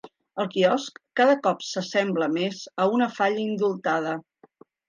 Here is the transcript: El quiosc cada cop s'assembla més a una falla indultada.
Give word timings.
El 0.43 0.47
quiosc 0.53 0.97
cada 1.21 1.35
cop 1.49 1.61
s'assembla 1.67 2.31
més 2.39 2.65
a 2.87 2.91
una 2.97 3.11
falla 3.19 3.45
indultada. 3.47 4.17